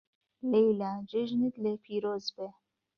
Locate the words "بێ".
2.35-2.47